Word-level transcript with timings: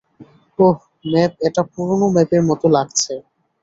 ওহ, 0.59 0.77
map 1.05 1.31
এটা 1.47 1.61
পুরানো 1.71 2.05
ম্যাপের 2.15 2.41
মতো 2.49 2.65
লাগছে। 2.75 3.13